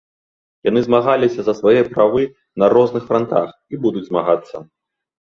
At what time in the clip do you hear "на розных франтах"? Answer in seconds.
2.63-3.47